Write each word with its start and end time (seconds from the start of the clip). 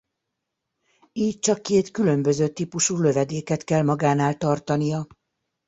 Így 1.11 1.39
csak 1.39 1.61
két 1.61 1.91
különböző 1.91 2.49
típusú 2.49 2.97
lövedéket 2.97 3.63
kell 3.63 3.81
magánál 3.83 4.37
tartania. 4.37 5.07